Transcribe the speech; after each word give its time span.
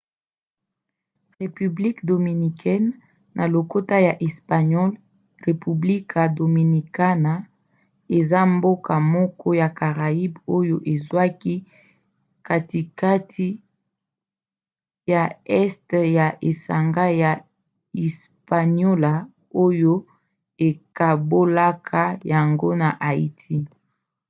république 1.41 1.99
dominicaine 2.11 2.89
na 3.37 3.43
lokota 3.53 3.95
ya 4.07 4.13
espagnol: 4.27 4.89
república 5.47 6.21
dominicana 6.39 7.33
eza 8.17 8.39
mboka 8.53 8.95
moko 9.15 9.47
ya 9.61 9.69
caraïbes 9.79 10.43
oyo 10.57 10.77
ezwaki 10.93 11.55
katikati 12.47 13.47
ya 15.13 15.23
este 15.61 15.99
ya 16.17 16.27
esanga 16.49 17.05
ya 17.23 17.31
hispaniola 17.99 19.13
oyo 19.65 19.93
ekabolaka 20.67 22.01
yango 22.33 22.69
na 22.81 22.89
haïti 23.03 23.57